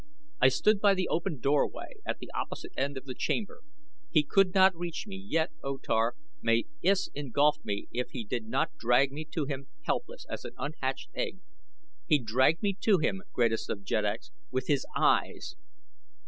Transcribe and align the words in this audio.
I 0.41 0.47
stood 0.47 0.81
by 0.81 0.95
the 0.95 1.07
open 1.09 1.39
doorway 1.39 1.93
at 2.07 2.17
the 2.17 2.31
opposite 2.33 2.73
side 2.73 2.97
of 2.97 3.05
the 3.05 3.13
chamber. 3.13 3.59
He 4.09 4.23
could 4.23 4.51
not 4.51 4.75
reach 4.75 5.05
me, 5.05 5.15
yet, 5.15 5.51
O 5.63 5.77
Tar, 5.77 6.15
may 6.41 6.63
Iss 6.81 7.11
engulf 7.13 7.57
me 7.63 7.85
if 7.91 8.09
he 8.09 8.23
did 8.23 8.47
not 8.47 8.75
drag 8.79 9.11
me 9.11 9.25
to 9.25 9.45
him 9.45 9.67
helpless 9.83 10.25
as 10.27 10.43
an 10.43 10.53
unhatched 10.57 11.11
egg. 11.13 11.37
He 12.07 12.17
dragged 12.17 12.63
me 12.63 12.75
to 12.79 12.97
him, 12.97 13.21
greatest 13.31 13.69
of 13.69 13.83
jeddaks, 13.83 14.31
with 14.49 14.65
his 14.65 14.87
eyes! 14.97 15.55